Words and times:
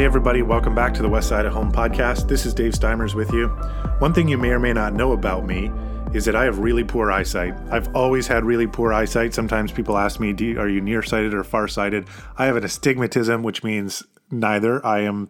Hey, 0.00 0.06
everybody, 0.06 0.40
welcome 0.40 0.74
back 0.74 0.94
to 0.94 1.02
the 1.02 1.10
West 1.10 1.28
Side 1.28 1.44
at 1.44 1.52
Home 1.52 1.70
podcast. 1.70 2.26
This 2.26 2.46
is 2.46 2.54
Dave 2.54 2.72
Steimers 2.72 3.14
with 3.14 3.34
you. 3.34 3.48
One 3.98 4.14
thing 4.14 4.28
you 4.28 4.38
may 4.38 4.48
or 4.48 4.58
may 4.58 4.72
not 4.72 4.94
know 4.94 5.12
about 5.12 5.44
me 5.44 5.70
is 6.14 6.24
that 6.24 6.34
I 6.34 6.44
have 6.44 6.58
really 6.58 6.84
poor 6.84 7.12
eyesight. 7.12 7.52
I've 7.70 7.94
always 7.94 8.26
had 8.26 8.46
really 8.46 8.66
poor 8.66 8.94
eyesight. 8.94 9.34
Sometimes 9.34 9.72
people 9.72 9.98
ask 9.98 10.18
me, 10.18 10.34
you, 10.38 10.58
Are 10.58 10.70
you 10.70 10.80
nearsighted 10.80 11.34
or 11.34 11.44
farsighted? 11.44 12.08
I 12.38 12.46
have 12.46 12.56
an 12.56 12.64
astigmatism, 12.64 13.42
which 13.42 13.62
means 13.62 14.02
neither. 14.30 14.84
I 14.86 15.00
am 15.00 15.28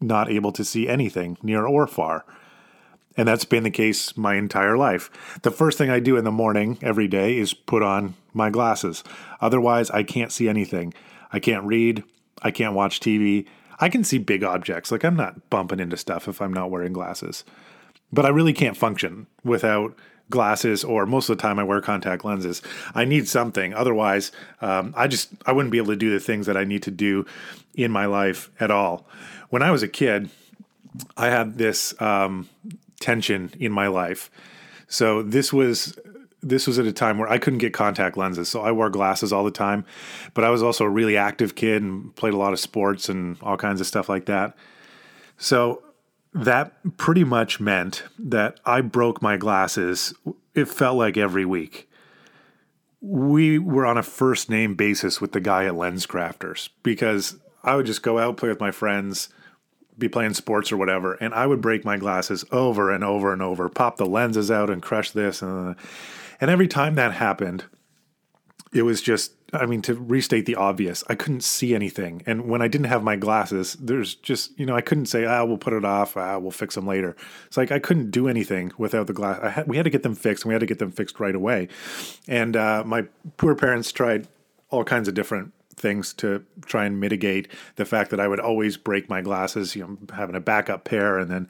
not 0.00 0.30
able 0.30 0.52
to 0.52 0.64
see 0.64 0.88
anything 0.88 1.36
near 1.42 1.66
or 1.66 1.86
far. 1.86 2.24
And 3.18 3.28
that's 3.28 3.44
been 3.44 3.64
the 3.64 3.70
case 3.70 4.16
my 4.16 4.36
entire 4.36 4.78
life. 4.78 5.38
The 5.42 5.50
first 5.50 5.76
thing 5.76 5.90
I 5.90 6.00
do 6.00 6.16
in 6.16 6.24
the 6.24 6.32
morning 6.32 6.78
every 6.80 7.06
day 7.06 7.36
is 7.36 7.52
put 7.52 7.82
on 7.82 8.14
my 8.32 8.48
glasses. 8.48 9.04
Otherwise, 9.42 9.90
I 9.90 10.04
can't 10.04 10.32
see 10.32 10.48
anything. 10.48 10.94
I 11.34 11.38
can't 11.38 11.64
read. 11.64 12.02
I 12.40 12.50
can't 12.50 12.74
watch 12.74 13.00
TV. 13.00 13.46
I 13.78 13.88
can 13.88 14.04
see 14.04 14.18
big 14.18 14.42
objects. 14.42 14.90
Like 14.90 15.04
I'm 15.04 15.16
not 15.16 15.50
bumping 15.50 15.80
into 15.80 15.96
stuff 15.96 16.28
if 16.28 16.40
I'm 16.40 16.52
not 16.52 16.70
wearing 16.70 16.92
glasses. 16.92 17.44
But 18.12 18.24
I 18.24 18.28
really 18.28 18.52
can't 18.52 18.76
function 18.76 19.26
without 19.44 19.96
glasses 20.30 20.82
or 20.82 21.06
most 21.06 21.28
of 21.28 21.36
the 21.36 21.42
time 21.42 21.58
I 21.58 21.64
wear 21.64 21.80
contact 21.80 22.24
lenses. 22.24 22.62
I 22.94 23.04
need 23.04 23.28
something. 23.28 23.74
Otherwise, 23.74 24.32
um, 24.60 24.94
I 24.96 25.08
just 25.08 25.30
I 25.44 25.52
wouldn't 25.52 25.72
be 25.72 25.78
able 25.78 25.92
to 25.92 25.96
do 25.96 26.10
the 26.10 26.20
things 26.20 26.46
that 26.46 26.56
I 26.56 26.64
need 26.64 26.82
to 26.84 26.90
do 26.90 27.26
in 27.74 27.90
my 27.90 28.06
life 28.06 28.50
at 28.58 28.70
all. 28.70 29.06
When 29.50 29.62
I 29.62 29.70
was 29.70 29.82
a 29.82 29.88
kid, 29.88 30.30
I 31.16 31.28
had 31.30 31.58
this 31.58 32.00
um, 32.00 32.48
tension 33.00 33.52
in 33.58 33.72
my 33.72 33.88
life. 33.88 34.30
So 34.88 35.22
this 35.22 35.52
was 35.52 35.98
this 36.48 36.66
was 36.66 36.78
at 36.78 36.86
a 36.86 36.92
time 36.92 37.18
where 37.18 37.28
I 37.28 37.38
couldn't 37.38 37.58
get 37.58 37.72
contact 37.72 38.16
lenses, 38.16 38.48
so 38.48 38.60
I 38.60 38.70
wore 38.72 38.88
glasses 38.88 39.32
all 39.32 39.44
the 39.44 39.50
time. 39.50 39.84
But 40.34 40.44
I 40.44 40.50
was 40.50 40.62
also 40.62 40.84
a 40.84 40.88
really 40.88 41.16
active 41.16 41.54
kid 41.54 41.82
and 41.82 42.14
played 42.14 42.34
a 42.34 42.38
lot 42.38 42.52
of 42.52 42.60
sports 42.60 43.08
and 43.08 43.36
all 43.42 43.56
kinds 43.56 43.80
of 43.80 43.86
stuff 43.86 44.08
like 44.08 44.26
that. 44.26 44.56
So 45.38 45.82
that 46.32 46.72
pretty 46.96 47.24
much 47.24 47.60
meant 47.60 48.04
that 48.18 48.60
I 48.64 48.80
broke 48.80 49.20
my 49.20 49.36
glasses. 49.36 50.14
It 50.54 50.68
felt 50.68 50.96
like 50.96 51.16
every 51.16 51.44
week. 51.44 51.88
We 53.00 53.58
were 53.58 53.86
on 53.86 53.98
a 53.98 54.02
first 54.02 54.48
name 54.48 54.74
basis 54.74 55.20
with 55.20 55.32
the 55.32 55.40
guy 55.40 55.66
at 55.66 55.74
LensCrafters 55.74 56.70
because 56.82 57.36
I 57.62 57.76
would 57.76 57.86
just 57.86 58.02
go 58.02 58.18
out, 58.18 58.36
play 58.36 58.48
with 58.48 58.60
my 58.60 58.70
friends, 58.70 59.28
be 59.98 60.08
playing 60.08 60.34
sports 60.34 60.72
or 60.72 60.76
whatever, 60.76 61.14
and 61.14 61.32
I 61.34 61.46
would 61.46 61.60
break 61.60 61.84
my 61.84 61.96
glasses 61.96 62.44
over 62.50 62.90
and 62.90 63.04
over 63.04 63.32
and 63.32 63.42
over, 63.42 63.68
pop 63.68 63.96
the 63.96 64.06
lenses 64.06 64.50
out 64.50 64.70
and 64.70 64.82
crush 64.82 65.10
this 65.10 65.42
and 65.42 65.76
and 66.40 66.50
every 66.50 66.68
time 66.68 66.94
that 66.94 67.12
happened, 67.12 67.64
it 68.72 68.82
was 68.82 69.00
just 69.00 69.32
I 69.52 69.64
mean 69.66 69.80
to 69.82 69.94
restate 69.94 70.44
the 70.46 70.56
obvious, 70.56 71.04
I 71.08 71.14
couldn't 71.14 71.44
see 71.44 71.74
anything. 71.74 72.22
And 72.26 72.48
when 72.48 72.62
I 72.62 72.68
didn't 72.68 72.88
have 72.88 73.02
my 73.02 73.16
glasses, 73.16 73.76
there's 73.80 74.14
just, 74.16 74.58
you 74.58 74.66
know, 74.66 74.74
I 74.74 74.80
couldn't 74.80 75.06
say, 75.06 75.24
"Ah, 75.24 75.44
we'll 75.44 75.58
put 75.58 75.72
it 75.72 75.84
off. 75.84 76.16
Ah, 76.16 76.38
we'll 76.38 76.50
fix 76.50 76.74
them 76.74 76.86
later." 76.86 77.16
It's 77.46 77.56
like 77.56 77.70
I 77.70 77.78
couldn't 77.78 78.10
do 78.10 78.28
anything 78.28 78.72
without 78.76 79.06
the 79.06 79.12
glass. 79.12 79.52
Had, 79.52 79.68
we 79.68 79.76
had 79.76 79.84
to 79.84 79.90
get 79.90 80.02
them 80.02 80.14
fixed, 80.14 80.44
and 80.44 80.48
we 80.48 80.54
had 80.54 80.60
to 80.60 80.66
get 80.66 80.78
them 80.78 80.90
fixed 80.90 81.20
right 81.20 81.34
away. 81.34 81.68
And 82.28 82.56
uh, 82.56 82.82
my 82.84 83.06
poor 83.36 83.54
parents 83.54 83.92
tried 83.92 84.26
all 84.70 84.84
kinds 84.84 85.08
of 85.08 85.14
different 85.14 85.52
things 85.76 86.12
to 86.14 86.44
try 86.64 86.86
and 86.86 86.98
mitigate 86.98 87.48
the 87.76 87.84
fact 87.84 88.10
that 88.10 88.18
I 88.18 88.26
would 88.26 88.40
always 88.40 88.76
break 88.76 89.08
my 89.08 89.20
glasses, 89.20 89.76
you 89.76 89.82
know, 89.82 89.98
having 90.14 90.34
a 90.34 90.40
backup 90.40 90.84
pair 90.84 91.18
and 91.18 91.30
then 91.30 91.48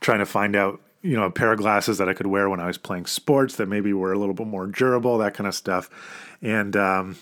trying 0.00 0.18
to 0.18 0.26
find 0.26 0.54
out, 0.54 0.80
you 1.04 1.14
know, 1.14 1.24
a 1.24 1.30
pair 1.30 1.52
of 1.52 1.58
glasses 1.58 1.98
that 1.98 2.08
I 2.08 2.14
could 2.14 2.26
wear 2.26 2.48
when 2.48 2.60
I 2.60 2.66
was 2.66 2.78
playing 2.78 3.04
sports 3.04 3.56
that 3.56 3.68
maybe 3.68 3.92
were 3.92 4.12
a 4.12 4.18
little 4.18 4.34
bit 4.34 4.46
more 4.46 4.66
durable, 4.66 5.18
that 5.18 5.34
kind 5.34 5.46
of 5.46 5.54
stuff. 5.54 5.90
And 6.40 6.74
um, 6.74 7.16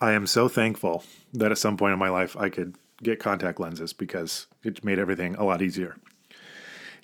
I 0.00 0.12
am 0.12 0.26
so 0.26 0.48
thankful 0.48 1.04
that 1.32 1.52
at 1.52 1.58
some 1.58 1.76
point 1.76 1.92
in 1.92 1.98
my 2.00 2.08
life 2.10 2.36
I 2.36 2.48
could 2.48 2.74
get 3.00 3.20
contact 3.20 3.60
lenses 3.60 3.92
because 3.92 4.46
it 4.64 4.84
made 4.84 4.98
everything 4.98 5.36
a 5.36 5.44
lot 5.44 5.62
easier. 5.62 5.96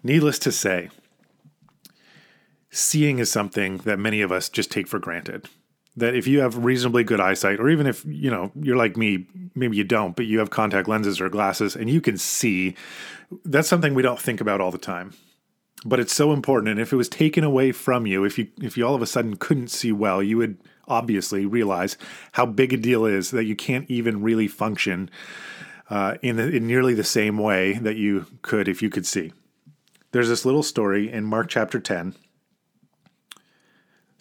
Needless 0.02 0.40
to 0.40 0.50
say, 0.50 0.90
seeing 2.70 3.20
is 3.20 3.30
something 3.30 3.78
that 3.78 4.00
many 4.00 4.20
of 4.20 4.32
us 4.32 4.48
just 4.48 4.72
take 4.72 4.88
for 4.88 4.98
granted 4.98 5.48
that 5.96 6.14
if 6.14 6.26
you 6.26 6.40
have 6.40 6.64
reasonably 6.64 7.04
good 7.04 7.20
eyesight 7.20 7.60
or 7.60 7.68
even 7.68 7.86
if 7.86 8.02
you 8.06 8.30
know 8.30 8.50
you're 8.54 8.76
like 8.76 8.96
me 8.96 9.26
maybe 9.54 9.76
you 9.76 9.84
don't 9.84 10.16
but 10.16 10.24
you 10.24 10.38
have 10.38 10.48
contact 10.48 10.88
lenses 10.88 11.20
or 11.20 11.28
glasses 11.28 11.76
and 11.76 11.90
you 11.90 12.00
can 12.00 12.16
see 12.16 12.74
that's 13.44 13.68
something 13.68 13.92
we 13.92 14.02
don't 14.02 14.18
think 14.18 14.40
about 14.40 14.58
all 14.58 14.70
the 14.70 14.78
time 14.78 15.12
but 15.84 16.00
it's 16.00 16.14
so 16.14 16.32
important 16.32 16.70
and 16.70 16.80
if 16.80 16.92
it 16.92 16.96
was 16.96 17.08
taken 17.08 17.44
away 17.44 17.72
from 17.72 18.06
you 18.06 18.24
if 18.24 18.38
you 18.38 18.48
if 18.60 18.76
you 18.76 18.86
all 18.86 18.94
of 18.94 19.02
a 19.02 19.06
sudden 19.06 19.36
couldn't 19.36 19.68
see 19.68 19.92
well 19.92 20.22
you 20.22 20.36
would 20.36 20.58
obviously 20.88 21.46
realize 21.46 21.96
how 22.32 22.46
big 22.46 22.72
a 22.72 22.76
deal 22.76 23.04
is 23.04 23.30
that 23.30 23.44
you 23.44 23.56
can't 23.56 23.90
even 23.90 24.22
really 24.22 24.48
function 24.48 25.08
uh, 25.90 26.16
in, 26.22 26.36
the, 26.36 26.48
in 26.48 26.66
nearly 26.66 26.94
the 26.94 27.04
same 27.04 27.36
way 27.36 27.74
that 27.74 27.96
you 27.96 28.26
could 28.42 28.68
if 28.68 28.82
you 28.82 28.90
could 28.90 29.06
see 29.06 29.32
there's 30.12 30.28
this 30.28 30.44
little 30.44 30.62
story 30.62 31.10
in 31.10 31.24
mark 31.24 31.48
chapter 31.48 31.78
10 31.78 32.14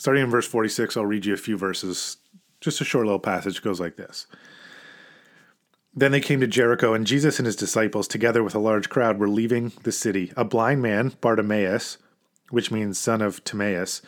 Starting 0.02 0.24
in 0.24 0.32
verse 0.32 0.48
46, 0.48 0.98
I'll 0.98 1.06
read 1.06 1.28
you 1.28 1.36
a 1.36 1.38
few 1.38 1.56
verses. 1.56 2.18
Just 2.60 2.82
a 2.82 2.84
short 2.84 3.06
little 3.06 3.20
passage 3.20 3.62
goes 3.62 3.80
like 3.80 3.98
this. 3.98 4.26
Then 5.94 6.12
they 6.12 6.22
came 6.22 6.40
to 6.40 6.48
Jericho, 6.48 6.94
and 6.94 7.06
Jesus 7.06 7.38
and 7.38 7.46
his 7.46 7.56
disciples, 7.56 8.08
together 8.08 8.44
with 8.44 8.56
a 8.56 8.60
large 8.60 8.90
crowd, 8.90 9.20
were 9.20 9.28
leaving 9.28 9.74
the 9.84 9.92
city. 9.92 10.32
A 10.38 10.46
blind 10.46 10.82
man, 10.82 11.14
Bartimaeus, 11.20 11.98
which 12.50 12.72
means 12.72 12.98
son 12.98 13.22
of 13.22 13.44
Timaeus, 13.44 14.02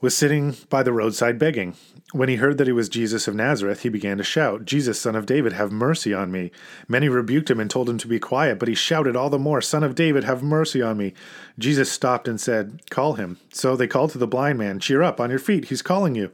was 0.00 0.16
sitting 0.16 0.56
by 0.70 0.82
the 0.82 0.92
roadside 0.92 1.38
begging. 1.38 1.74
When 2.12 2.28
he 2.28 2.36
heard 2.36 2.58
that 2.58 2.68
it 2.68 2.72
was 2.72 2.88
Jesus 2.88 3.26
of 3.26 3.34
Nazareth, 3.34 3.82
he 3.82 3.88
began 3.88 4.18
to 4.18 4.24
shout, 4.24 4.64
Jesus, 4.64 5.00
son 5.00 5.16
of 5.16 5.26
David, 5.26 5.52
have 5.52 5.72
mercy 5.72 6.14
on 6.14 6.30
me. 6.30 6.52
Many 6.88 7.08
rebuked 7.08 7.50
him 7.50 7.60
and 7.60 7.70
told 7.70 7.90
him 7.90 7.98
to 7.98 8.08
be 8.08 8.18
quiet, 8.18 8.58
but 8.58 8.68
he 8.68 8.74
shouted 8.74 9.16
all 9.16 9.30
the 9.30 9.38
more, 9.38 9.60
Son 9.60 9.82
of 9.82 9.94
David, 9.94 10.24
have 10.24 10.42
mercy 10.42 10.80
on 10.80 10.96
me. 10.96 11.12
Jesus 11.58 11.90
stopped 11.90 12.28
and 12.28 12.40
said, 12.40 12.88
Call 12.90 13.14
him. 13.14 13.38
So 13.52 13.76
they 13.76 13.86
called 13.86 14.10
to 14.10 14.18
the 14.18 14.26
blind 14.26 14.58
man, 14.58 14.78
Cheer 14.78 15.02
up, 15.02 15.20
on 15.20 15.30
your 15.30 15.38
feet, 15.38 15.66
he's 15.66 15.82
calling 15.82 16.14
you. 16.14 16.30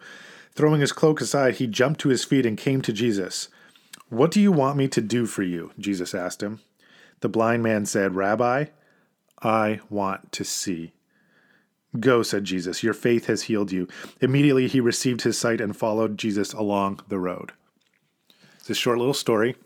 Throwing 0.52 0.80
his 0.80 0.92
cloak 0.92 1.20
aside, 1.20 1.54
he 1.54 1.66
jumped 1.66 2.00
to 2.00 2.08
his 2.08 2.24
feet 2.24 2.44
and 2.46 2.58
came 2.58 2.82
to 2.82 2.92
Jesus. 2.92 3.48
What 4.10 4.32
do 4.32 4.40
you 4.40 4.52
want 4.52 4.76
me 4.76 4.88
to 4.88 5.00
do 5.00 5.24
for 5.24 5.42
you? 5.42 5.72
Jesus 5.78 6.14
asked 6.14 6.42
him. 6.42 6.60
The 7.20 7.28
blind 7.28 7.62
man 7.62 7.86
said, 7.86 8.16
Rabbi, 8.16 8.66
I 9.40 9.80
want 9.88 10.32
to 10.32 10.44
see. 10.44 10.92
Go, 11.98 12.22
said 12.22 12.44
Jesus, 12.44 12.82
your 12.82 12.92
faith 12.92 13.26
has 13.26 13.42
healed 13.42 13.72
you. 13.72 13.88
Immediately 14.20 14.68
he 14.68 14.80
received 14.80 15.22
his 15.22 15.38
sight 15.38 15.60
and 15.60 15.76
followed 15.76 16.18
Jesus 16.18 16.52
along 16.52 17.00
the 17.08 17.18
road. 17.18 17.52
It's 18.58 18.70
a 18.70 18.74
short 18.74 18.98
little 18.98 19.14
story. 19.14 19.56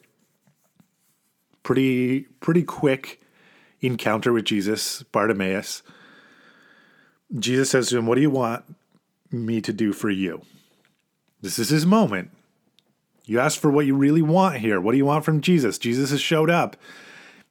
Pretty 1.63 2.23
pretty 2.41 2.63
quick 2.63 3.23
encounter 3.81 4.33
with 4.33 4.45
Jesus, 4.45 5.03
Bartimaeus. 5.05 5.83
Jesus 7.39 7.71
says 7.71 7.89
to 7.89 7.99
him, 7.99 8.07
What 8.07 8.17
do 8.17 8.21
you 8.21 8.31
want 8.31 8.65
me 9.31 9.61
to 9.61 9.73
do 9.73 9.93
for 9.93 10.11
you? 10.11 10.43
This 11.41 11.59
is 11.59 11.71
his 11.71 11.85
moment. 11.85 12.31
You 13.27 13.41
ask 13.41 13.59
for 13.59 13.71
what 13.71 13.87
you 13.87 13.95
really 13.95 14.23
want 14.23 14.59
here. 14.59 14.81
What 14.81 14.93
do 14.93 14.99
you 14.99 15.07
want 15.07 15.25
from 15.25 15.41
Jesus? 15.41 15.79
Jesus 15.79 16.11
has 16.11 16.21
showed 16.21 16.51
up. 16.51 16.77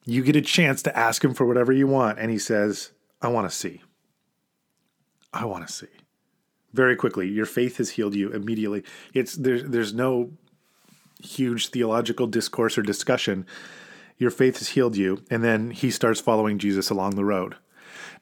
You 0.05 0.23
get 0.23 0.35
a 0.35 0.41
chance 0.41 0.83
to 0.83 0.97
ask 0.97 1.23
him 1.23 1.33
for 1.33 1.45
whatever 1.45 1.71
you 1.71 1.87
want. 1.87 2.19
And 2.19 2.29
he 2.29 2.37
says, 2.37 2.91
I 3.21 3.29
want 3.29 3.49
to 3.49 3.55
see. 3.55 3.81
I 5.33 5.45
want 5.45 5.65
to 5.65 5.73
see. 5.73 5.87
Very 6.73 6.95
quickly, 6.95 7.27
your 7.27 7.45
faith 7.45 7.77
has 7.77 7.91
healed 7.91 8.15
you 8.15 8.31
immediately. 8.31 8.83
It's 9.13 9.35
there's 9.35 9.63
there's 9.63 9.93
no 9.93 10.31
huge 11.23 11.69
theological 11.69 12.27
discourse 12.27 12.77
or 12.77 12.81
discussion. 12.81 13.45
Your 14.17 14.31
faith 14.31 14.57
has 14.59 14.69
healed 14.69 14.95
you, 14.95 15.23
and 15.29 15.43
then 15.43 15.71
he 15.71 15.91
starts 15.91 16.19
following 16.19 16.57
Jesus 16.59 16.89
along 16.89 17.15
the 17.15 17.25
road. 17.25 17.55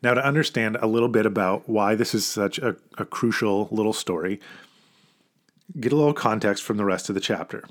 Now, 0.03 0.13
to 0.13 0.25
understand 0.25 0.77
a 0.81 0.87
little 0.87 1.09
bit 1.09 1.25
about 1.25 1.69
why 1.69 1.95
this 1.95 2.15
is 2.15 2.25
such 2.25 2.59
a, 2.59 2.75
a 2.97 3.05
crucial 3.05 3.67
little 3.71 3.93
story, 3.93 4.39
get 5.79 5.91
a 5.91 5.95
little 5.95 6.13
context 6.13 6.63
from 6.63 6.77
the 6.77 6.85
rest 6.85 7.09
of 7.09 7.15
the 7.15 7.21
chapter. 7.21 7.63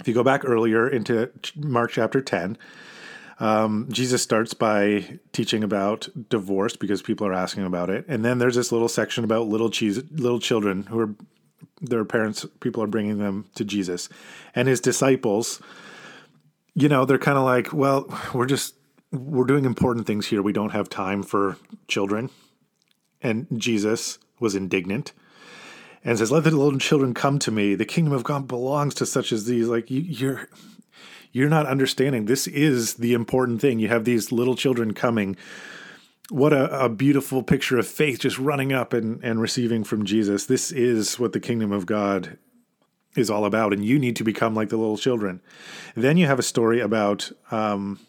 If 0.00 0.08
you 0.08 0.14
go 0.14 0.22
back 0.22 0.42
earlier 0.44 0.88
into 0.88 1.30
Mark 1.56 1.90
chapter 1.92 2.20
10, 2.20 2.58
um, 3.38 3.86
Jesus 3.90 4.22
starts 4.22 4.54
by 4.54 5.18
teaching 5.32 5.62
about 5.62 6.08
divorce 6.28 6.76
because 6.76 7.02
people 7.02 7.26
are 7.26 7.34
asking 7.34 7.64
about 7.64 7.90
it, 7.90 8.04
and 8.08 8.24
then 8.24 8.38
there's 8.38 8.56
this 8.56 8.72
little 8.72 8.88
section 8.88 9.24
about 9.24 9.46
little 9.46 9.70
cheese, 9.70 10.02
little 10.10 10.40
children 10.40 10.84
who 10.84 10.98
are 11.00 11.14
their 11.80 12.04
parents. 12.04 12.46
People 12.60 12.82
are 12.82 12.86
bringing 12.86 13.18
them 13.18 13.46
to 13.54 13.64
Jesus, 13.64 14.08
and 14.54 14.68
his 14.68 14.80
disciples. 14.80 15.60
You 16.74 16.88
know, 16.88 17.04
they're 17.04 17.18
kind 17.18 17.38
of 17.38 17.44
like, 17.44 17.72
well, 17.72 18.06
we're 18.34 18.46
just 18.46 18.74
we're 19.12 19.44
doing 19.44 19.66
important 19.66 20.06
things 20.06 20.26
here. 20.26 20.40
We 20.40 20.52
don't 20.52 20.72
have 20.72 20.88
time 20.88 21.22
for 21.22 21.58
children, 21.88 22.30
and 23.20 23.46
Jesus 23.56 24.18
was 24.40 24.54
indignant 24.54 25.12
and 26.06 26.16
says, 26.16 26.30
"Let 26.30 26.44
the 26.44 26.52
little 26.52 26.78
children 26.78 27.12
come 27.12 27.38
to 27.40 27.50
me. 27.50 27.74
The 27.74 27.84
kingdom 27.84 28.14
of 28.14 28.24
God 28.24 28.48
belongs 28.48 28.94
to 28.94 29.06
such 29.06 29.32
as 29.32 29.44
these." 29.44 29.68
Like 29.68 29.90
you, 29.90 30.00
you're 30.00 30.48
you're 31.32 31.50
not 31.50 31.66
understanding. 31.66 32.24
This 32.24 32.46
is 32.46 32.94
the 32.94 33.12
important 33.12 33.60
thing. 33.60 33.78
You 33.78 33.88
have 33.88 34.04
these 34.04 34.32
little 34.32 34.56
children 34.56 34.94
coming. 34.94 35.36
What 36.30 36.52
a, 36.52 36.84
a, 36.84 36.88
beautiful 36.88 37.42
picture 37.42 37.78
of 37.78 37.86
faith 37.86 38.20
just 38.20 38.38
running 38.38 38.72
up 38.72 38.92
and, 38.92 39.22
and 39.22 39.40
receiving 39.40 39.84
from 39.84 40.06
Jesus. 40.06 40.46
This 40.46 40.72
is 40.72 41.18
what 41.18 41.32
the 41.32 41.40
kingdom 41.40 41.72
of 41.72 41.84
God 41.84 42.38
is 43.16 43.28
all 43.28 43.44
about, 43.44 43.72
and 43.72 43.84
you 43.84 43.98
need 43.98 44.16
to 44.16 44.24
become 44.24 44.54
like 44.54 44.70
the 44.70 44.76
little 44.76 44.96
children. 44.96 45.40
Then 45.94 46.16
you 46.16 46.26
have 46.26 46.38
a 46.38 46.42
story 46.42 46.80
about 46.80 47.30
um, 47.50 48.00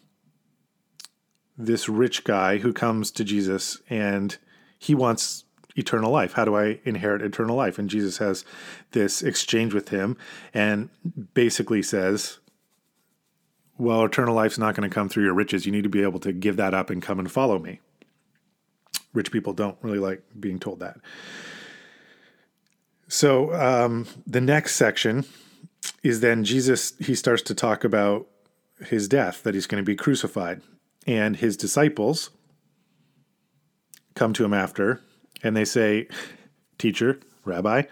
this 1.57 1.89
rich 1.89 2.23
guy 2.23 2.59
who 2.59 2.71
comes 2.71 3.11
to 3.11 3.23
Jesus 3.23 3.81
and 3.89 4.37
he 4.79 4.95
wants 4.95 5.43
eternal 5.77 6.11
life. 6.11 6.33
How 6.33 6.43
do 6.43 6.55
I 6.55 6.79
inherit 6.83 7.21
eternal 7.21 7.55
life? 7.55 7.79
And 7.79 7.89
Jesus 7.89 8.17
has 8.17 8.43
this 8.91 9.21
exchange 9.21 9.73
with 9.73 9.89
him 9.89 10.17
and 10.53 10.89
basically 11.33 11.81
says, 11.81 12.39
Well, 13.77 14.03
eternal 14.03 14.35
life's 14.35 14.57
not 14.57 14.75
going 14.75 14.89
to 14.89 14.93
come 14.93 15.07
through 15.07 15.23
your 15.23 15.33
riches. 15.33 15.65
You 15.65 15.71
need 15.71 15.83
to 15.83 15.89
be 15.89 16.03
able 16.03 16.19
to 16.21 16.33
give 16.33 16.57
that 16.57 16.73
up 16.73 16.89
and 16.89 17.01
come 17.01 17.19
and 17.19 17.31
follow 17.31 17.59
me. 17.59 17.79
Rich 19.13 19.31
people 19.31 19.53
don't 19.53 19.77
really 19.81 19.99
like 19.99 20.23
being 20.37 20.59
told 20.59 20.79
that. 20.79 20.97
So 23.07 23.53
um, 23.53 24.05
the 24.25 24.41
next 24.41 24.75
section 24.75 25.25
is 26.03 26.19
then 26.19 26.43
Jesus, 26.43 26.93
he 26.99 27.15
starts 27.15 27.41
to 27.43 27.55
talk 27.55 27.83
about 27.83 28.27
his 28.85 29.07
death, 29.07 29.43
that 29.43 29.53
he's 29.53 29.67
going 29.67 29.81
to 29.81 29.85
be 29.85 29.95
crucified. 29.95 30.61
And 31.05 31.37
his 31.37 31.55
disciples 31.55 32.31
come 34.13 34.33
to 34.33 34.43
him 34.43 34.53
after 34.53 35.01
and 35.43 35.55
they 35.55 35.65
say, 35.65 36.07
Teacher, 36.77 37.19
Rabbi, 37.45 37.83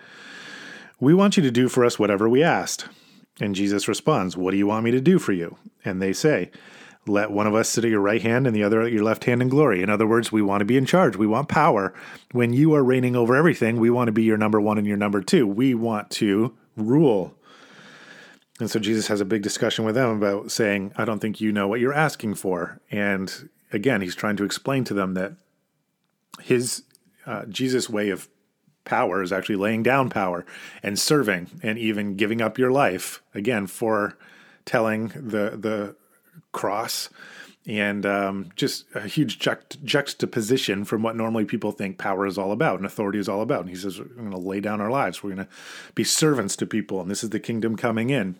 we 1.00 1.14
want 1.14 1.38
you 1.38 1.44
to 1.44 1.52
do 1.52 1.70
for 1.70 1.84
us 1.86 2.00
whatever 2.00 2.30
we 2.30 2.44
asked. 2.44 2.88
And 3.40 3.56
Jesus 3.56 3.88
responds, 3.88 4.38
What 4.38 4.52
do 4.52 4.58
you 4.58 4.68
want 4.68 4.86
me 4.86 4.92
to 4.92 5.02
do 5.02 5.20
for 5.20 5.34
you? 5.34 5.58
And 5.84 6.02
they 6.02 6.14
say, 6.14 6.52
Let 7.06 7.32
one 7.32 7.48
of 7.48 7.56
us 7.56 7.70
sit 7.70 7.84
at 7.84 7.92
your 7.92 8.00
right 8.00 8.22
hand 8.22 8.48
and 8.48 8.56
the 8.56 8.64
other 8.64 8.82
at 8.82 8.92
your 8.92 9.04
left 9.04 9.26
hand 9.26 9.42
in 9.42 9.50
glory. 9.50 9.82
In 9.82 9.90
other 9.90 10.08
words, 10.08 10.32
we 10.32 10.42
want 10.42 10.62
to 10.62 10.66
be 10.66 10.78
in 10.78 10.86
charge. 10.86 11.16
We 11.16 11.28
want 11.28 11.50
power. 11.50 11.94
When 12.32 12.54
you 12.54 12.74
are 12.76 12.84
reigning 12.84 13.16
over 13.16 13.36
everything, 13.36 13.80
we 13.80 13.90
want 13.90 14.08
to 14.08 14.14
be 14.14 14.24
your 14.24 14.38
number 14.38 14.62
one 14.62 14.78
and 14.78 14.88
your 14.88 14.98
number 14.98 15.22
two. 15.22 15.46
We 15.48 15.74
want 15.74 16.10
to 16.12 16.56
rule. 16.78 17.34
And 18.60 18.72
so 18.72 18.80
Jesus 18.80 19.08
has 19.08 19.20
a 19.20 19.26
big 19.26 19.42
discussion 19.42 19.84
with 19.84 19.96
them 19.96 20.16
about 20.16 20.50
saying, 20.50 20.94
I 20.96 21.04
don't 21.04 21.20
think 21.20 21.42
you 21.42 21.52
know 21.52 21.68
what 21.68 21.82
you're 21.82 21.94
asking 21.94 22.36
for. 22.36 22.80
And 22.90 23.50
again, 23.74 24.00
he's 24.02 24.16
trying 24.16 24.38
to 24.38 24.46
explain 24.46 24.86
to 24.86 24.94
them 24.94 25.14
that 25.16 25.34
his 26.42 26.84
uh, 27.25 27.45
Jesus' 27.45 27.89
way 27.89 28.10
of 28.10 28.27
power 28.83 29.22
is 29.22 29.31
actually 29.33 29.56
laying 29.56 29.83
down 29.83 30.10
power 30.10 30.45
and 30.83 31.00
serving 31.00 31.50
and 31.63 31.77
even 31.77 32.16
giving 32.16 32.42
up 32.42 32.57
your 32.57 32.72
life 32.72 33.22
again 33.33 33.68
for 33.68 34.18
telling 34.66 35.07
the 35.10 35.57
the 35.57 35.95
cross 36.51 37.10
and 37.68 38.06
um, 38.06 38.50
just 38.56 38.86
a 38.94 39.07
huge 39.07 39.39
juxt- 39.39 39.83
juxtaposition 39.83 40.86
from 40.86 41.01
what 41.01 41.16
normally 41.16 41.45
people 41.45 41.72
think 41.72 41.98
power 41.98 42.25
is 42.27 42.38
all 42.38 42.51
about 42.51 42.77
and 42.77 42.86
authority 42.86 43.18
is 43.18 43.27
all 43.27 43.42
about. 43.42 43.62
And 43.62 43.69
he 43.69 43.75
says, 43.75 44.00
We're 44.00 44.06
going 44.06 44.31
to 44.31 44.38
lay 44.38 44.60
down 44.60 44.81
our 44.81 44.92
lives. 44.92 45.24
We're 45.24 45.33
going 45.33 45.48
to 45.48 45.51
be 45.95 46.04
servants 46.04 46.56
to 46.57 46.68
people. 46.68 47.01
And 47.01 47.10
this 47.10 47.24
is 47.24 47.31
the 47.31 47.39
kingdom 47.39 47.75
coming 47.75 48.12
in. 48.12 48.36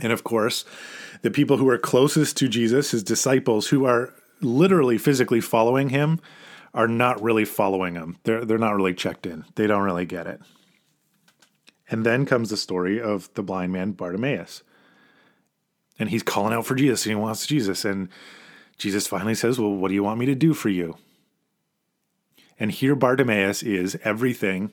And 0.00 0.12
of 0.12 0.24
course, 0.24 0.64
the 1.22 1.30
people 1.30 1.56
who 1.56 1.68
are 1.68 1.78
closest 1.78 2.36
to 2.38 2.48
Jesus, 2.48 2.92
his 2.92 3.02
disciples, 3.02 3.68
who 3.68 3.84
are 3.84 4.14
literally 4.40 4.98
physically 4.98 5.40
following 5.40 5.88
him, 5.88 6.20
are 6.74 6.88
not 6.88 7.22
really 7.22 7.44
following 7.44 7.94
him. 7.94 8.18
They're, 8.24 8.44
they're 8.44 8.58
not 8.58 8.74
really 8.74 8.94
checked 8.94 9.26
in. 9.26 9.44
They 9.54 9.66
don't 9.66 9.84
really 9.84 10.04
get 10.04 10.26
it. 10.26 10.40
And 11.88 12.04
then 12.04 12.26
comes 12.26 12.50
the 12.50 12.56
story 12.56 13.00
of 13.00 13.32
the 13.34 13.42
blind 13.42 13.72
man 13.72 13.92
Bartimaeus. 13.92 14.62
And 15.98 16.10
he's 16.10 16.24
calling 16.24 16.52
out 16.52 16.66
for 16.66 16.74
Jesus 16.74 17.06
and 17.06 17.10
he 17.10 17.20
wants 17.20 17.46
Jesus. 17.46 17.84
And 17.84 18.08
Jesus 18.76 19.06
finally 19.06 19.36
says, 19.36 19.58
Well, 19.60 19.74
what 19.74 19.88
do 19.88 19.94
you 19.94 20.02
want 20.02 20.18
me 20.18 20.26
to 20.26 20.34
do 20.34 20.52
for 20.54 20.68
you? 20.68 20.96
And 22.58 22.72
here 22.72 22.96
Bartimaeus 22.96 23.62
is 23.62 23.98
everything 24.02 24.72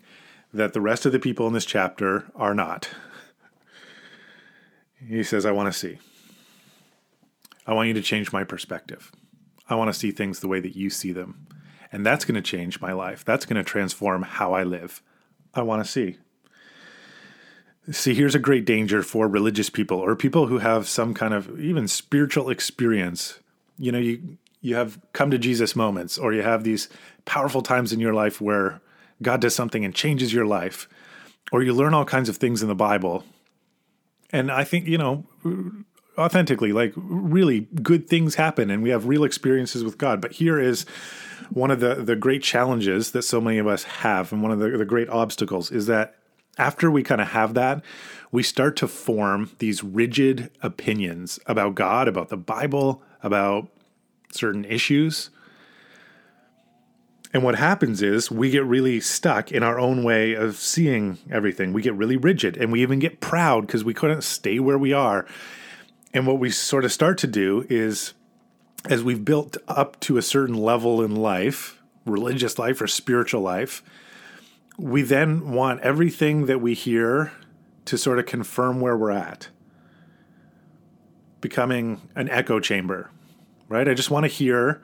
that 0.53 0.73
the 0.73 0.81
rest 0.81 1.05
of 1.05 1.11
the 1.11 1.19
people 1.19 1.47
in 1.47 1.53
this 1.53 1.65
chapter 1.65 2.25
are 2.35 2.55
not. 2.55 2.89
He 5.07 5.23
says, 5.23 5.45
I 5.45 5.51
want 5.51 5.71
to 5.71 5.77
see. 5.77 5.97
I 7.65 7.73
want 7.73 7.87
you 7.87 7.93
to 7.93 8.01
change 8.01 8.33
my 8.33 8.43
perspective. 8.43 9.11
I 9.69 9.75
want 9.75 9.91
to 9.91 9.97
see 9.99 10.11
things 10.11 10.39
the 10.39 10.47
way 10.47 10.59
that 10.59 10.75
you 10.75 10.89
see 10.89 11.11
them. 11.11 11.47
And 11.91 12.05
that's 12.05 12.25
going 12.25 12.35
to 12.35 12.41
change 12.41 12.79
my 12.79 12.93
life. 12.93 13.25
That's 13.25 13.45
going 13.45 13.57
to 13.57 13.63
transform 13.63 14.23
how 14.23 14.53
I 14.53 14.63
live. 14.63 15.01
I 15.53 15.61
want 15.61 15.83
to 15.83 15.89
see. 15.89 16.17
See, 17.91 18.13
here's 18.13 18.35
a 18.35 18.39
great 18.39 18.65
danger 18.65 19.03
for 19.03 19.27
religious 19.27 19.69
people 19.69 19.97
or 19.97 20.15
people 20.15 20.47
who 20.47 20.59
have 20.59 20.87
some 20.87 21.13
kind 21.13 21.33
of 21.33 21.59
even 21.59 21.87
spiritual 21.87 22.49
experience. 22.49 23.39
You 23.77 23.91
know, 23.91 23.97
you 23.97 24.37
you 24.61 24.75
have 24.75 24.99
come 25.11 25.31
to 25.31 25.39
Jesus 25.39 25.75
moments 25.75 26.17
or 26.17 26.33
you 26.33 26.43
have 26.43 26.63
these 26.63 26.87
powerful 27.25 27.63
times 27.63 27.91
in 27.91 27.99
your 27.99 28.13
life 28.13 28.39
where 28.39 28.79
God 29.21 29.41
does 29.41 29.55
something 29.55 29.83
and 29.83 29.93
changes 29.93 30.31
your 30.31 30.45
life 30.45 30.87
or 31.51 31.63
you 31.63 31.73
learn 31.73 31.93
all 31.93 32.05
kinds 32.05 32.29
of 32.29 32.37
things 32.37 32.61
in 32.61 32.67
the 32.67 32.75
Bible. 32.75 33.23
And 34.31 34.51
I 34.51 34.63
think, 34.63 34.87
you 34.87 34.97
know, 34.97 35.25
authentically, 36.21 36.71
like 36.71 36.93
really 36.95 37.61
good 37.81 38.07
things 38.07 38.35
happen 38.35 38.69
and 38.69 38.81
we 38.81 38.89
have 38.89 39.05
real 39.05 39.23
experiences 39.23 39.83
with 39.83 39.97
God. 39.97 40.21
But 40.21 40.33
here 40.33 40.59
is 40.59 40.85
one 41.49 41.71
of 41.71 41.79
the, 41.79 41.95
the 41.95 42.15
great 42.15 42.43
challenges 42.43 43.11
that 43.11 43.23
so 43.23 43.41
many 43.41 43.57
of 43.57 43.67
us 43.67 43.83
have, 43.83 44.31
and 44.31 44.41
one 44.41 44.51
of 44.51 44.59
the, 44.59 44.69
the 44.77 44.85
great 44.85 45.09
obstacles 45.09 45.71
is 45.71 45.87
that 45.87 46.15
after 46.57 46.91
we 46.91 47.03
kind 47.03 47.21
of 47.21 47.29
have 47.29 47.53
that, 47.55 47.83
we 48.31 48.43
start 48.43 48.75
to 48.77 48.87
form 48.87 49.51
these 49.59 49.83
rigid 49.83 50.51
opinions 50.61 51.39
about 51.45 51.75
God, 51.75 52.07
about 52.07 52.29
the 52.29 52.37
Bible, 52.37 53.01
about 53.23 53.67
certain 54.31 54.65
issues. 54.65 55.29
And 57.33 57.43
what 57.43 57.55
happens 57.55 58.01
is 58.01 58.29
we 58.29 58.49
get 58.49 58.65
really 58.65 58.99
stuck 58.99 59.51
in 59.51 59.63
our 59.63 59.79
own 59.79 60.03
way 60.03 60.33
of 60.33 60.57
seeing 60.57 61.17
everything. 61.29 61.71
We 61.71 61.81
get 61.81 61.95
really 61.95 62.17
rigid 62.17 62.57
and 62.57 62.71
we 62.71 62.81
even 62.81 62.99
get 62.99 63.21
proud 63.21 63.67
because 63.67 63.83
we 63.83 63.93
couldn't 63.93 64.23
stay 64.23 64.59
where 64.59 64.77
we 64.77 64.91
are. 64.91 65.25
And 66.13 66.27
what 66.27 66.39
we 66.39 66.49
sort 66.49 66.85
of 66.85 66.91
start 66.91 67.17
to 67.19 67.27
do 67.27 67.65
is 67.69 68.13
as 68.85 69.03
we've 69.03 69.23
built 69.23 69.57
up 69.67 69.99
to 70.01 70.17
a 70.17 70.21
certain 70.21 70.55
level 70.55 71.01
in 71.01 71.15
life, 71.15 71.81
religious 72.05 72.57
life 72.57 72.81
or 72.81 72.87
spiritual 72.87 73.41
life, 73.41 73.83
we 74.77 75.01
then 75.01 75.51
want 75.51 75.81
everything 75.81 76.47
that 76.47 76.59
we 76.59 76.73
hear 76.73 77.31
to 77.85 77.97
sort 77.97 78.19
of 78.19 78.25
confirm 78.25 78.81
where 78.81 78.97
we're 78.97 79.11
at, 79.11 79.49
becoming 81.39 82.01
an 82.15 82.29
echo 82.29 82.59
chamber, 82.59 83.09
right? 83.69 83.87
I 83.87 83.93
just 83.93 84.09
want 84.09 84.23
to 84.23 84.27
hear 84.27 84.81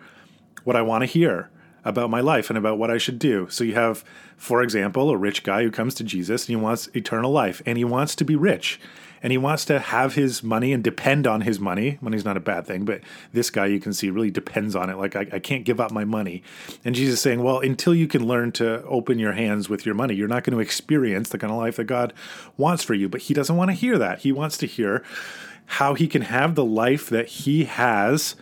what 0.63 0.75
I 0.75 0.81
want 0.81 1.01
to 1.01 1.05
hear 1.05 1.49
about 1.83 2.09
my 2.09 2.19
life 2.19 2.49
and 2.49 2.57
about 2.57 2.77
what 2.77 2.91
I 2.91 2.97
should 2.97 3.17
do. 3.17 3.47
So 3.49 3.63
you 3.63 3.73
have, 3.75 4.03
for 4.35 4.61
example, 4.61 5.09
a 5.09 5.17
rich 5.17 5.43
guy 5.43 5.63
who 5.63 5.71
comes 5.71 5.95
to 5.95 6.03
Jesus 6.03 6.43
and 6.43 6.49
he 6.49 6.55
wants 6.61 6.89
eternal 6.93 7.31
life 7.31 7.61
and 7.65 7.77
he 7.77 7.85
wants 7.85 8.15
to 8.15 8.25
be 8.25 8.35
rich 8.35 8.79
and 9.21 9.31
he 9.31 9.37
wants 9.37 9.65
to 9.65 9.79
have 9.79 10.15
his 10.15 10.43
money 10.43 10.73
and 10.73 10.83
depend 10.83 11.27
on 11.27 11.41
his 11.41 11.59
money. 11.59 11.97
Money's 12.01 12.25
not 12.25 12.37
a 12.37 12.41
bad 12.41 12.65
thing, 12.65 12.85
but 12.85 13.01
this 13.33 13.49
guy 13.49 13.65
you 13.65 13.79
can 13.79 13.93
see 13.93 14.09
really 14.09 14.31
depends 14.31 14.75
on 14.75 14.89
it. 14.89 14.97
Like, 14.97 15.15
I, 15.15 15.27
I 15.31 15.39
can't 15.39 15.63
give 15.63 15.79
up 15.79 15.91
my 15.91 16.05
money. 16.05 16.43
And 16.85 16.95
Jesus 16.95 17.15
is 17.15 17.21
saying, 17.21 17.43
well, 17.43 17.59
until 17.59 17.93
you 17.93 18.07
can 18.07 18.27
learn 18.27 18.51
to 18.53 18.83
open 18.83 19.19
your 19.19 19.33
hands 19.33 19.69
with 19.69 19.85
your 19.85 19.95
money, 19.95 20.15
you're 20.15 20.27
not 20.27 20.43
going 20.43 20.55
to 20.55 20.61
experience 20.61 21.29
the 21.29 21.37
kind 21.37 21.51
of 21.51 21.57
life 21.57 21.77
that 21.77 21.85
God 21.85 22.13
wants 22.57 22.83
for 22.83 22.93
you. 22.93 23.09
But 23.09 23.21
he 23.21 23.33
doesn't 23.33 23.55
want 23.55 23.69
to 23.69 23.75
hear 23.75 23.97
that. 23.97 24.19
He 24.19 24.31
wants 24.31 24.57
to 24.57 24.67
hear 24.67 25.03
how 25.65 25.93
he 25.93 26.07
can 26.07 26.23
have 26.23 26.55
the 26.55 26.65
life 26.65 27.09
that 27.09 27.27
he 27.27 27.65
has 27.65 28.35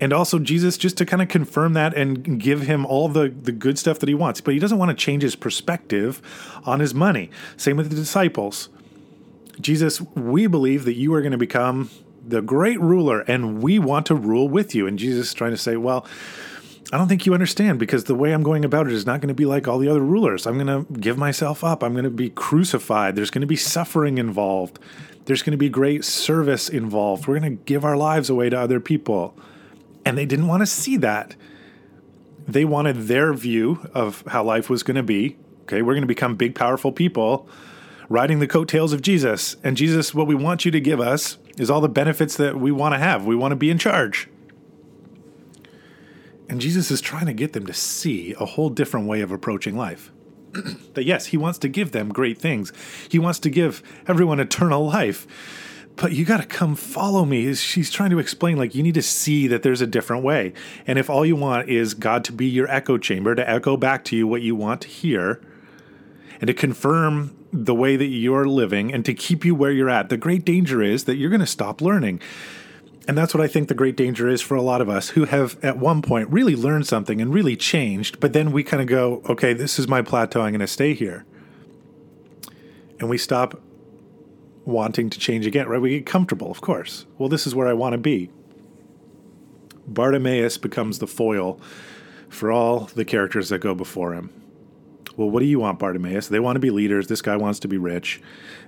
and 0.00 0.12
also 0.14 0.38
Jesus 0.38 0.78
just 0.78 0.96
to 0.98 1.06
kind 1.06 1.20
of 1.20 1.28
confirm 1.28 1.74
that 1.74 1.94
and 1.94 2.40
give 2.40 2.62
him 2.62 2.86
all 2.86 3.08
the, 3.08 3.28
the 3.28 3.52
good 3.52 3.78
stuff 3.78 3.98
that 3.98 4.08
he 4.08 4.14
wants. 4.14 4.40
But 4.40 4.54
he 4.54 4.60
doesn't 4.60 4.78
want 4.78 4.88
to 4.90 4.94
change 4.96 5.22
his 5.22 5.36
perspective 5.36 6.22
on 6.64 6.80
his 6.80 6.94
money. 6.94 7.30
Same 7.56 7.76
with 7.76 7.90
the 7.90 7.96
disciples. 7.96 8.70
Jesus, 9.60 10.00
we 10.00 10.46
believe 10.46 10.84
that 10.84 10.94
you 10.94 11.14
are 11.14 11.20
going 11.20 11.32
to 11.32 11.38
become 11.38 11.90
the 12.26 12.42
great 12.42 12.80
ruler 12.80 13.20
and 13.20 13.62
we 13.62 13.78
want 13.78 14.06
to 14.06 14.14
rule 14.14 14.48
with 14.48 14.74
you. 14.74 14.86
And 14.86 14.98
Jesus 14.98 15.28
is 15.28 15.34
trying 15.34 15.50
to 15.50 15.56
say, 15.56 15.76
well, 15.76 16.06
I 16.92 16.98
don't 16.98 17.08
think 17.08 17.24
you 17.24 17.34
understand 17.34 17.78
because 17.78 18.04
the 18.04 18.14
way 18.14 18.32
I'm 18.32 18.42
going 18.42 18.64
about 18.64 18.86
it 18.86 18.92
is 18.92 19.06
not 19.06 19.20
going 19.20 19.28
to 19.28 19.34
be 19.34 19.46
like 19.46 19.68
all 19.68 19.78
the 19.78 19.88
other 19.88 20.00
rulers. 20.00 20.46
I'm 20.46 20.58
going 20.58 20.66
to 20.86 20.92
give 21.00 21.16
myself 21.16 21.62
up. 21.62 21.82
I'm 21.82 21.92
going 21.92 22.04
to 22.04 22.10
be 22.10 22.30
crucified. 22.30 23.14
There's 23.14 23.30
going 23.30 23.42
to 23.42 23.46
be 23.46 23.56
suffering 23.56 24.18
involved. 24.18 24.78
There's 25.26 25.42
going 25.42 25.52
to 25.52 25.58
be 25.58 25.68
great 25.68 26.04
service 26.04 26.68
involved. 26.68 27.26
We're 27.26 27.38
going 27.38 27.56
to 27.56 27.62
give 27.64 27.84
our 27.84 27.96
lives 27.96 28.28
away 28.28 28.50
to 28.50 28.58
other 28.58 28.80
people. 28.80 29.36
And 30.04 30.18
they 30.18 30.26
didn't 30.26 30.48
want 30.48 30.62
to 30.62 30.66
see 30.66 30.96
that. 30.96 31.36
They 32.48 32.64
wanted 32.64 33.02
their 33.02 33.32
view 33.34 33.88
of 33.94 34.24
how 34.26 34.42
life 34.42 34.68
was 34.68 34.82
going 34.82 34.96
to 34.96 35.02
be. 35.04 35.36
Okay, 35.62 35.82
we're 35.82 35.94
going 35.94 36.02
to 36.02 36.08
become 36.08 36.34
big, 36.34 36.56
powerful 36.56 36.90
people 36.90 37.48
riding 38.10 38.40
the 38.40 38.48
coattails 38.48 38.92
of 38.92 39.00
Jesus. 39.00 39.56
And 39.62 39.76
Jesus, 39.76 40.12
what 40.12 40.26
we 40.26 40.34
want 40.34 40.66
you 40.66 40.70
to 40.72 40.80
give 40.80 41.00
us 41.00 41.38
is 41.56 41.70
all 41.70 41.80
the 41.80 41.88
benefits 41.88 42.36
that 42.36 42.58
we 42.58 42.72
want 42.72 42.92
to 42.92 42.98
have. 42.98 43.24
We 43.24 43.36
want 43.36 43.52
to 43.52 43.56
be 43.56 43.70
in 43.70 43.78
charge. 43.78 44.28
And 46.48 46.60
Jesus 46.60 46.90
is 46.90 47.00
trying 47.00 47.26
to 47.26 47.32
get 47.32 47.52
them 47.52 47.64
to 47.66 47.72
see 47.72 48.34
a 48.40 48.44
whole 48.44 48.68
different 48.68 49.06
way 49.06 49.20
of 49.20 49.30
approaching 49.30 49.76
life. 49.76 50.10
that 50.94 51.04
yes, 51.04 51.26
he 51.26 51.36
wants 51.36 51.60
to 51.60 51.68
give 51.68 51.92
them 51.92 52.08
great 52.08 52.36
things. 52.36 52.72
He 53.08 53.20
wants 53.20 53.38
to 53.38 53.50
give 53.50 53.80
everyone 54.08 54.40
eternal 54.40 54.84
life. 54.84 55.28
But 55.94 56.10
you 56.12 56.24
got 56.24 56.40
to 56.40 56.46
come 56.46 56.74
follow 56.74 57.24
me. 57.24 57.54
She's 57.54 57.92
trying 57.92 58.10
to 58.10 58.18
explain, 58.18 58.56
like, 58.56 58.74
you 58.74 58.82
need 58.82 58.94
to 58.94 59.02
see 59.02 59.46
that 59.46 59.62
there's 59.62 59.80
a 59.80 59.86
different 59.86 60.24
way. 60.24 60.52
And 60.84 60.98
if 60.98 61.08
all 61.08 61.24
you 61.24 61.36
want 61.36 61.68
is 61.68 61.94
God 61.94 62.24
to 62.24 62.32
be 62.32 62.46
your 62.46 62.68
echo 62.68 62.98
chamber, 62.98 63.36
to 63.36 63.48
echo 63.48 63.76
back 63.76 64.04
to 64.06 64.16
you 64.16 64.26
what 64.26 64.42
you 64.42 64.56
want 64.56 64.80
to 64.80 64.88
hear, 64.88 65.40
and 66.40 66.48
to 66.48 66.54
confirm 66.54 67.36
the 67.52 67.74
way 67.74 67.96
that 67.96 68.06
you're 68.06 68.46
living 68.46 68.92
and 68.92 69.04
to 69.04 69.14
keep 69.14 69.44
you 69.44 69.54
where 69.54 69.72
you're 69.72 69.90
at. 69.90 70.08
The 70.08 70.16
great 70.16 70.44
danger 70.44 70.82
is 70.82 71.04
that 71.04 71.16
you're 71.16 71.30
going 71.30 71.40
to 71.40 71.46
stop 71.46 71.80
learning. 71.80 72.20
And 73.08 73.18
that's 73.18 73.34
what 73.34 73.42
I 73.42 73.48
think 73.48 73.68
the 73.68 73.74
great 73.74 73.96
danger 73.96 74.28
is 74.28 74.40
for 74.40 74.54
a 74.54 74.62
lot 74.62 74.80
of 74.80 74.88
us 74.88 75.10
who 75.10 75.24
have 75.24 75.58
at 75.64 75.78
one 75.78 76.02
point 76.02 76.28
really 76.30 76.54
learned 76.54 76.86
something 76.86 77.20
and 77.20 77.34
really 77.34 77.56
changed, 77.56 78.20
but 78.20 78.32
then 78.32 78.52
we 78.52 78.62
kind 78.62 78.80
of 78.80 78.88
go, 78.88 79.22
okay, 79.28 79.52
this 79.52 79.78
is 79.78 79.88
my 79.88 80.02
plateau, 80.02 80.42
I'm 80.42 80.52
going 80.52 80.60
to 80.60 80.66
stay 80.66 80.94
here. 80.94 81.24
And 83.00 83.08
we 83.08 83.18
stop 83.18 83.60
wanting 84.64 85.10
to 85.10 85.18
change 85.18 85.46
again, 85.46 85.66
right? 85.66 85.80
We 85.80 85.90
get 85.90 86.06
comfortable, 86.06 86.50
of 86.50 86.60
course. 86.60 87.06
Well, 87.18 87.28
this 87.28 87.46
is 87.46 87.54
where 87.54 87.66
I 87.66 87.72
want 87.72 87.94
to 87.94 87.98
be. 87.98 88.30
Bartimaeus 89.88 90.58
becomes 90.58 90.98
the 90.98 91.06
foil 91.06 91.58
for 92.28 92.52
all 92.52 92.90
the 92.94 93.04
characters 93.04 93.48
that 93.48 93.58
go 93.58 93.74
before 93.74 94.14
him. 94.14 94.39
Well, 95.20 95.28
what 95.28 95.40
do 95.40 95.46
you 95.46 95.60
want, 95.60 95.78
Bartimaeus? 95.78 96.28
They 96.28 96.40
want 96.40 96.56
to 96.56 96.60
be 96.60 96.70
leaders. 96.70 97.08
This 97.08 97.20
guy 97.20 97.36
wants 97.36 97.60
to 97.60 97.68
be 97.68 97.76
rich. 97.76 98.22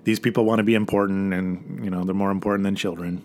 These 0.04 0.20
people 0.20 0.44
want 0.44 0.58
to 0.58 0.62
be 0.62 0.74
important, 0.74 1.32
and, 1.32 1.82
you 1.82 1.90
know, 1.90 2.04
they're 2.04 2.14
more 2.14 2.30
important 2.30 2.64
than 2.64 2.76
children. 2.76 3.24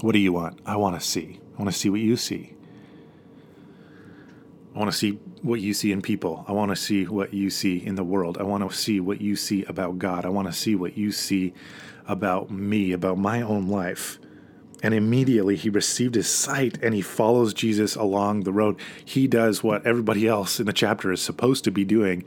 What 0.00 0.12
do 0.12 0.18
you 0.18 0.32
want? 0.32 0.58
I 0.64 0.76
want 0.76 0.98
to 0.98 1.06
see. 1.06 1.38
I 1.54 1.62
want 1.62 1.70
to 1.70 1.78
see 1.78 1.90
what 1.90 2.00
you 2.00 2.16
see. 2.16 2.54
I 4.74 4.78
want 4.78 4.90
to 4.90 4.96
see 4.96 5.18
what 5.42 5.60
you 5.60 5.74
see 5.74 5.92
in 5.92 6.00
people. 6.00 6.46
I 6.48 6.52
want 6.52 6.70
to 6.70 6.76
see 6.76 7.06
what 7.06 7.34
you 7.34 7.50
see 7.50 7.76
in 7.76 7.94
the 7.96 8.04
world. 8.04 8.38
I 8.38 8.42
want 8.42 8.66
to 8.66 8.74
see 8.74 9.00
what 9.00 9.20
you 9.20 9.36
see 9.36 9.64
about 9.64 9.98
God. 9.98 10.24
I 10.24 10.30
want 10.30 10.48
to 10.48 10.54
see 10.54 10.74
what 10.74 10.96
you 10.96 11.12
see 11.12 11.52
about 12.06 12.50
me, 12.50 12.92
about 12.92 13.18
my 13.18 13.42
own 13.42 13.68
life. 13.68 14.18
And 14.82 14.94
immediately 14.94 15.56
he 15.56 15.70
received 15.70 16.14
his 16.14 16.28
sight 16.28 16.78
and 16.82 16.94
he 16.94 17.00
follows 17.00 17.52
Jesus 17.52 17.96
along 17.96 18.44
the 18.44 18.52
road. 18.52 18.78
He 19.04 19.26
does 19.26 19.62
what 19.62 19.84
everybody 19.86 20.28
else 20.28 20.60
in 20.60 20.66
the 20.66 20.72
chapter 20.72 21.10
is 21.10 21.20
supposed 21.20 21.64
to 21.64 21.70
be 21.70 21.84
doing, 21.84 22.24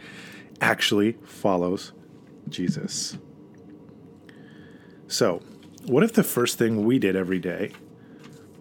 actually 0.60 1.14
follows 1.24 1.94
Jesus. 2.50 3.18
So, 5.08 5.42
what 5.86 6.04
if 6.04 6.14
the 6.14 6.24
first 6.24 6.58
thing 6.58 6.86
we 6.86 7.00
did 7.00 7.16
every 7.16 7.40
day, 7.40 7.72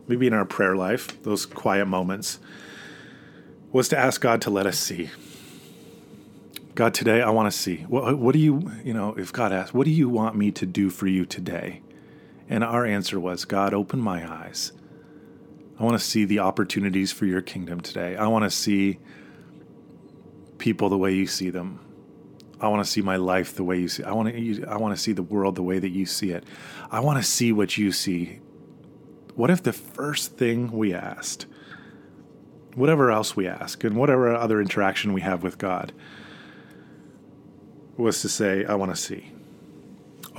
maybe 0.07 0.27
in 0.27 0.33
our 0.33 0.45
prayer 0.45 0.77
life, 0.77 1.23
those 1.23 1.45
quiet 1.45 1.87
moments, 1.87 2.39
was 3.73 3.89
to 3.89 3.99
ask 3.99 4.21
God 4.21 4.41
to 4.43 4.51
let 4.51 4.67
us 4.67 4.79
see? 4.79 5.11
God, 6.75 6.95
today 6.95 7.21
I 7.21 7.31
want 7.31 7.53
to 7.53 7.57
see. 7.57 7.79
What, 7.89 8.19
what 8.19 8.33
do 8.33 8.39
you, 8.39 8.71
you 8.85 8.95
know, 8.95 9.15
if 9.15 9.33
God 9.33 9.53
asks, 9.53 9.75
what 9.75 9.85
do 9.85 9.91
you 9.91 10.09
want 10.09 10.37
me 10.37 10.51
to 10.53 10.65
do 10.65 10.89
for 10.89 11.07
you 11.07 11.27
today? 11.27 11.83
And 12.51 12.65
our 12.65 12.85
answer 12.85 13.21
was, 13.21 13.45
God, 13.45 13.73
open 13.73 14.01
my 14.01 14.29
eyes. 14.29 14.73
I 15.79 15.85
want 15.85 15.99
to 15.99 16.05
see 16.05 16.25
the 16.25 16.41
opportunities 16.41 17.13
for 17.13 17.25
your 17.25 17.41
kingdom 17.41 17.81
today. 17.81 18.17
I 18.17 18.27
want 18.27 18.45
to 18.45 18.51
see 18.51 18.99
people 20.59 20.89
the 20.89 20.99
way 20.99 21.15
you 21.15 21.29
see 21.29 21.49
them. 21.49 21.79
I 22.61 22.69
want 22.69 22.85
to 22.85 22.91
see 22.91 23.03
my 23.03 23.17
life 23.17 23.55
the 23.55 23.63
way 23.65 23.79
you 23.79 23.89
see. 23.89 24.03
I 24.03 24.13
want 24.13 24.35
to 24.35 24.65
I 24.67 24.77
want 24.77 24.95
to 24.95 25.01
see 25.01 25.13
the 25.13 25.23
world 25.23 25.55
the 25.55 25.63
way 25.63 25.79
that 25.79 25.91
you 25.91 26.05
see 26.05 26.33
it. 26.33 26.45
I 26.91 27.01
want 27.01 27.19
to 27.19 27.23
see 27.23 27.53
what 27.53 27.79
you 27.79 27.93
see. 27.93 28.41
What 29.37 29.49
if 29.49 29.63
the 29.63 29.73
first 29.73 30.37
thing 30.37 30.73
we 30.73 30.93
asked, 30.93 31.47
whatever 32.75 33.13
else 33.13 33.37
we 33.37 33.47
ask, 33.47 33.85
and 33.85 33.97
whatever 33.97 34.35
other 34.35 34.61
interaction 34.61 35.13
we 35.13 35.21
have 35.21 35.45
with 35.45 35.57
God, 35.57 35.93
was 37.97 38.21
to 38.23 38.29
say, 38.29 38.65
I 38.65 38.75
want 38.75 38.95
to 38.95 39.01
see. 39.01 39.33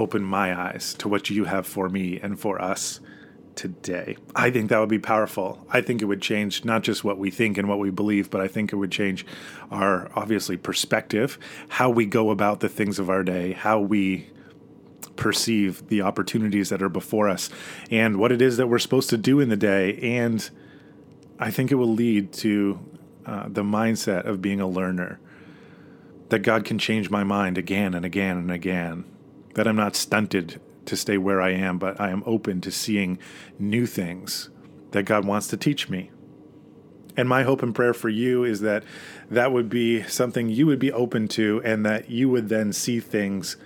Open 0.02 0.24
my 0.24 0.60
eyes 0.60 0.96
to 0.96 1.08
what 1.08 1.30
you 1.30 1.46
have 1.46 1.68
for 1.68 1.88
me 1.88 2.20
and 2.24 2.40
for 2.40 2.60
us 2.60 3.00
today. 3.54 4.18
I 4.36 4.50
think 4.50 4.70
that 4.70 4.80
would 4.80 4.90
be 4.90 4.98
powerful. 4.98 5.64
I 5.70 5.82
think 5.82 6.02
it 6.02 6.06
would 6.06 6.24
change 6.24 6.66
not 6.66 6.82
just 6.82 7.04
what 7.04 7.20
we 7.20 7.30
think 7.30 7.56
and 7.56 7.70
what 7.70 7.78
we 7.78 7.92
believe, 7.92 8.32
but 8.32 8.42
I 8.42 8.48
think 8.48 8.74
it 8.74 8.78
would 8.78 8.92
change 8.92 9.28
our 9.70 10.10
obviously 10.16 10.58
perspective, 10.58 11.38
how 11.70 11.92
we 11.92 12.08
go 12.08 12.32
about 12.32 12.62
the 12.62 12.68
things 12.68 12.98
of 12.98 13.12
our 13.12 13.22
day, 13.22 13.52
how 13.52 13.80
we 13.80 14.32
perceive 15.18 15.88
the 15.90 16.02
opportunities 16.02 16.70
that 16.70 16.82
are 16.82 16.90
before 16.90 17.30
us, 17.30 17.52
and 17.92 18.18
what 18.18 18.32
it 18.32 18.42
is 18.42 18.58
that 18.58 18.66
we're 18.66 18.80
supposed 18.80 19.12
to 19.12 19.18
do 19.18 19.40
in 19.40 19.50
the 19.50 19.56
day. 19.56 20.00
And 20.02 20.50
I 21.38 21.52
think 21.52 21.72
it 21.72 21.76
will 21.76 21.94
lead 21.94 22.34
to 22.34 22.80
uh, 23.28 23.50
the 23.50 23.62
mindset 23.62 24.26
of 24.26 24.42
being 24.42 24.60
a 24.60 24.68
learner. 24.68 25.20
That 26.30 26.40
God 26.40 26.66
can 26.66 26.80
change 26.80 27.12
my 27.12 27.24
mind 27.24 27.60
again 27.60 27.94
and 27.94 28.04
again 28.04 28.38
and 28.38 28.52
again. 28.52 29.11
That 29.56 29.68
I'm 29.68 29.76
not 29.76 29.96
stunted 29.96 30.62
to 30.86 30.96
stay 30.96 31.18
where 31.18 31.42
I 31.42 31.52
am, 31.52 31.78
but 31.78 32.00
I 32.00 32.10
am 32.10 32.24
open 32.26 32.62
to 32.62 32.72
seeing 32.72 33.20
new 33.60 33.86
things 33.86 34.50
that 34.92 35.04
God 35.04 35.26
wants 35.26 35.48
to 35.48 35.58
teach 35.58 35.90
me. 35.90 36.12
And 37.18 37.28
my 37.28 37.44
hope 37.44 37.62
and 37.62 37.76
prayer 37.76 37.94
for 37.94 38.10
you 38.10 38.44
is 38.44 38.62
that 38.62 38.84
that 39.30 39.52
would 39.52 39.70
be 39.70 40.04
something 40.04 40.50
you 40.50 40.66
would 40.66 40.80
be 40.80 40.92
open 40.92 41.28
to, 41.30 41.62
and 41.64 41.86
that 41.86 42.10
you 42.10 42.30
would 42.30 42.50
then 42.50 42.72
see 42.74 43.00
things 43.00 43.58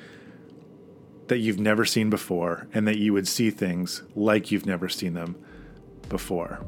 that 1.28 1.38
you've 1.38 1.60
never 1.60 1.86
seen 1.86 2.10
before, 2.10 2.68
and 2.74 2.88
that 2.88 2.98
you 2.98 3.14
would 3.14 3.28
see 3.28 3.50
things 3.50 4.04
like 4.16 4.52
you've 4.52 4.66
never 4.66 4.90
seen 4.90 5.14
them 5.14 5.36
before. 6.10 6.66